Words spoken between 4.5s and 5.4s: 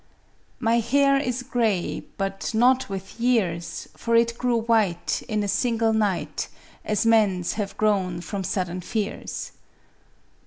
white